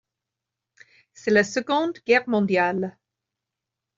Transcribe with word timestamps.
C'est 1.13 1.29
la 1.29 1.43
Seconde 1.43 1.99
guerre 2.07 2.27
mondiale. 2.27 2.97